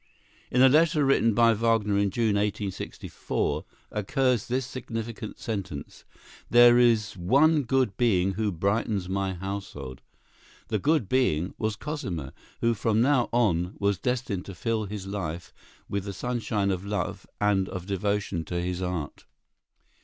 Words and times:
In 0.49 0.63
a 0.63 0.67
letter 0.67 1.05
written 1.05 1.35
by 1.35 1.53
Wagner 1.53 1.95
in 1.95 2.09
June, 2.09 2.33
1864, 2.33 3.63
occurs 3.91 4.47
this 4.47 4.65
significant 4.65 5.37
sentence: 5.37 6.05
"There 6.49 6.79
is 6.79 7.15
one 7.15 7.61
good 7.61 7.95
being 7.97 8.31
who 8.33 8.51
brightens 8.51 9.07
my 9.07 9.35
household." 9.35 10.01
The 10.69 10.79
"good 10.79 11.07
being" 11.07 11.53
was 11.59 11.75
Cosima, 11.75 12.33
who 12.61 12.73
from 12.73 12.99
now 12.99 13.29
on 13.31 13.75
was 13.77 13.99
destined 13.99 14.45
to 14.45 14.55
fill 14.55 14.85
his 14.85 15.05
life 15.05 15.53
with 15.87 16.05
the 16.05 16.13
sunshine 16.13 16.71
of 16.71 16.83
love 16.83 17.27
and 17.39 17.69
of 17.69 17.85
devotion 17.85 18.43
to 18.45 18.59
his 18.59 18.81
art. 18.81 19.27